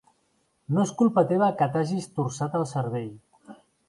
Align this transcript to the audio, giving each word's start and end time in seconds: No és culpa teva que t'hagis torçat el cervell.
No 0.77 0.85
és 0.87 0.93
culpa 1.01 1.23
teva 1.31 1.49
que 1.59 1.67
t'hagis 1.75 2.07
torçat 2.15 2.57
el 2.61 2.65
cervell. 2.73 3.13